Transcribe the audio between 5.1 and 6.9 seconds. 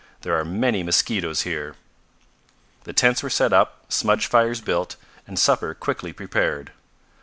and supper quickly prepared.